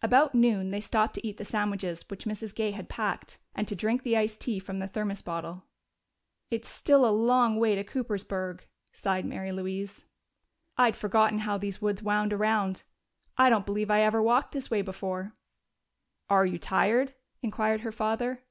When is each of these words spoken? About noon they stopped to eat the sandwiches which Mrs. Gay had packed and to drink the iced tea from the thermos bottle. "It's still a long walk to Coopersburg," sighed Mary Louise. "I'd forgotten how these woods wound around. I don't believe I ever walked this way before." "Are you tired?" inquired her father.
About 0.00 0.34
noon 0.34 0.70
they 0.70 0.80
stopped 0.80 1.12
to 1.16 1.26
eat 1.28 1.36
the 1.36 1.44
sandwiches 1.44 2.02
which 2.08 2.24
Mrs. 2.24 2.54
Gay 2.54 2.70
had 2.70 2.88
packed 2.88 3.36
and 3.54 3.68
to 3.68 3.76
drink 3.76 4.02
the 4.04 4.16
iced 4.16 4.40
tea 4.40 4.58
from 4.58 4.78
the 4.78 4.88
thermos 4.88 5.20
bottle. 5.20 5.64
"It's 6.50 6.66
still 6.66 7.04
a 7.04 7.12
long 7.14 7.60
walk 7.60 7.74
to 7.74 7.84
Coopersburg," 7.84 8.62
sighed 8.94 9.26
Mary 9.26 9.52
Louise. 9.52 10.06
"I'd 10.78 10.96
forgotten 10.96 11.40
how 11.40 11.58
these 11.58 11.82
woods 11.82 12.02
wound 12.02 12.32
around. 12.32 12.84
I 13.36 13.50
don't 13.50 13.66
believe 13.66 13.90
I 13.90 14.00
ever 14.00 14.22
walked 14.22 14.52
this 14.52 14.70
way 14.70 14.80
before." 14.80 15.34
"Are 16.30 16.46
you 16.46 16.58
tired?" 16.58 17.12
inquired 17.42 17.82
her 17.82 17.92
father. 17.92 18.42